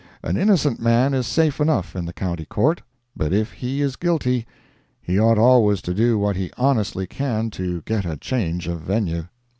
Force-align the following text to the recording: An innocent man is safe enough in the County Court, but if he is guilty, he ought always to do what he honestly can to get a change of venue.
An 0.23 0.35
innocent 0.35 0.79
man 0.79 1.13
is 1.13 1.27
safe 1.27 1.59
enough 1.61 1.95
in 1.95 2.05
the 2.05 2.11
County 2.11 2.45
Court, 2.45 2.81
but 3.15 3.31
if 3.33 3.51
he 3.51 3.83
is 3.83 3.95
guilty, 3.97 4.47
he 4.99 5.19
ought 5.19 5.37
always 5.37 5.79
to 5.83 5.93
do 5.93 6.17
what 6.17 6.35
he 6.35 6.49
honestly 6.57 7.05
can 7.05 7.51
to 7.51 7.81
get 7.81 8.03
a 8.03 8.17
change 8.17 8.67
of 8.67 8.81
venue. 8.81 9.25